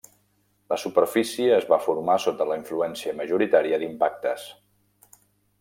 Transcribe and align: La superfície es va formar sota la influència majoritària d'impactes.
La 0.71 0.77
superfície 0.83 1.51
es 1.57 1.67
va 1.73 1.79
formar 1.83 2.17
sota 2.25 2.49
la 2.53 2.57
influència 2.63 3.15
majoritària 3.21 3.81
d'impactes. 3.85 4.51